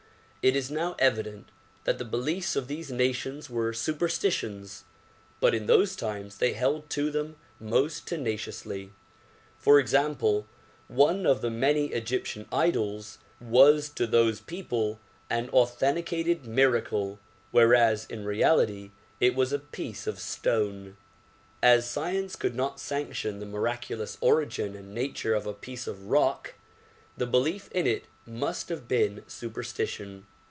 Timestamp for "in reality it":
18.07-19.35